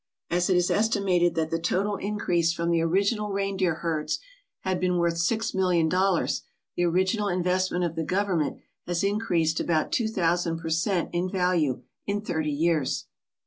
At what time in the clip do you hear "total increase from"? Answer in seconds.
1.59-2.71